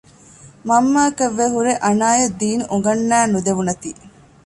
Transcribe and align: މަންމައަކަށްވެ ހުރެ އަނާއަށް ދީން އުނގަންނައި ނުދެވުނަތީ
މަންމައަކަށްވެ 0.67 1.45
ހުރެ 1.53 1.71
އަނާއަށް 1.83 2.35
ދީން 2.39 2.63
އުނގަންނައި 2.71 3.29
ނުދެވުނަތީ 3.31 3.89